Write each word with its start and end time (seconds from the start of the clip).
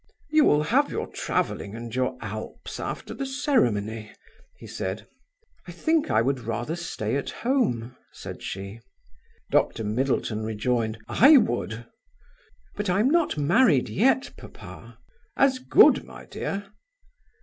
"You 0.31 0.45
will 0.45 0.63
have 0.63 0.89
your 0.89 1.05
travelling 1.05 1.75
and 1.75 1.93
your 1.93 2.17
Alps 2.21 2.79
after 2.79 3.13
the 3.13 3.27
ceremony," 3.27 4.11
he 4.57 4.65
said. 4.65 5.07
"I 5.67 5.71
think 5.71 6.09
I 6.09 6.23
would 6.23 6.39
rather 6.39 6.75
stay 6.75 7.17
at 7.17 7.29
home," 7.29 7.95
said 8.11 8.41
she. 8.41 8.79
Dr 9.51 9.83
Middleton 9.83 10.41
rejoined: 10.41 10.97
"I 11.07 11.37
would." 11.37 11.85
"But 12.75 12.89
I 12.89 12.99
am 12.99 13.11
not 13.11 13.37
married 13.37 13.89
yet 13.89 14.33
papa." 14.37 14.97
"As 15.37 15.59
good, 15.59 16.03
my 16.03 16.25
dear." 16.25 16.71